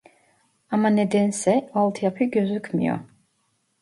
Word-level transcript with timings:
Ama 0.71 0.87
nedense 0.89 1.69
altyapı 1.73 2.23
gözükmüyor 2.23 2.99